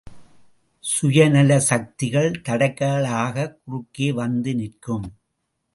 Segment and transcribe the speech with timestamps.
[0.83, 5.07] சுயநல சக்திகள் தடைகளாகக் குறுக்கே வந்து நிற்கும்.